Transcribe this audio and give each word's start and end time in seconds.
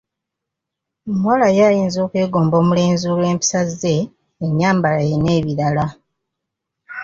Omuwala 1.09 1.47
ye 1.55 1.61
ayinza 1.69 1.99
okwegomba 2.05 2.55
omulenzi 2.61 3.05
olw'empisa 3.13 3.59
ze, 3.79 3.95
ennyambala 4.45 5.01
ye 5.09 5.15
n'ebirala. 5.19 5.85